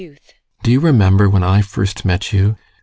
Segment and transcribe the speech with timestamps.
[0.63, 2.55] Do you remember when I first met you?